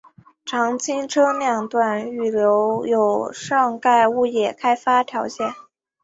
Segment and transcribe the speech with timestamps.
[0.45, 5.53] 常青车辆段预留有上盖物业开发条件。